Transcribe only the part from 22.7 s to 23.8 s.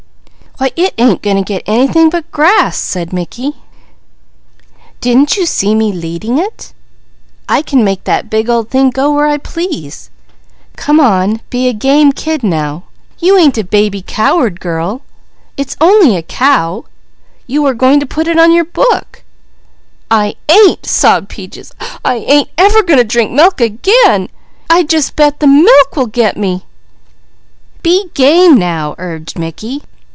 going to drink milk